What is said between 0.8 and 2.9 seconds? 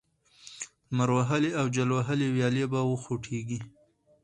لمر وهلې او جل وهلې ويالې به